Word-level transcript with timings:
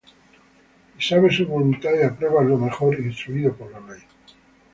Y 0.97 0.99
sabes 0.99 1.35
su 1.35 1.45
voluntad, 1.45 1.91
y 1.93 2.01
apruebas 2.01 2.47
lo 2.47 2.57
mejor, 2.57 2.99
instruído 2.99 3.53
por 3.55 3.71
la 3.71 3.81
ley; 3.93 4.01